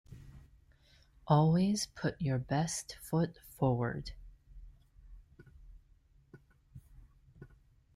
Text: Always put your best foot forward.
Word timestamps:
Always 1.27 1.85
put 1.85 2.19
your 2.19 2.39
best 2.39 2.97
foot 3.03 3.37
forward. 3.55 4.13